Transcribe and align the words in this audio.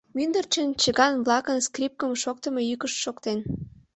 Мӱндырчын 0.15 0.67
чыган-влакын 0.81 1.57
скрипкым 1.67 2.11
шоктымо 2.21 2.61
йӱкышт 2.69 2.97
шоктен. 3.03 3.39